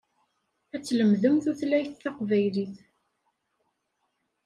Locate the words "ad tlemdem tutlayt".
0.75-1.93